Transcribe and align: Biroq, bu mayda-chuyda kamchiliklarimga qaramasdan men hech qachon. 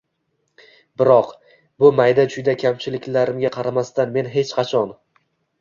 Biroq, 1.01 1.27
bu 1.83 1.91
mayda-chuyda 1.99 2.57
kamchiliklarimga 2.63 3.53
qaramasdan 3.59 4.17
men 4.19 4.31
hech 4.39 4.59
qachon. 4.63 4.95